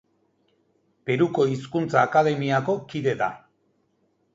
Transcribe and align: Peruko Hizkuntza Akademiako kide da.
Peruko 1.11 1.47
Hizkuntza 1.53 2.03
Akademiako 2.09 2.79
kide 2.95 3.19
da. 3.25 3.33